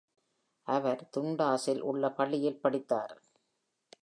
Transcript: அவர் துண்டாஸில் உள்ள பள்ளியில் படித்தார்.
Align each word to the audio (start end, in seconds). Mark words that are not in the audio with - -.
அவர் 0.67 1.09
துண்டாஸில் 1.17 1.81
உள்ள 1.81 2.09
பள்ளியில் 2.09 2.61
படித்தார். 2.61 3.15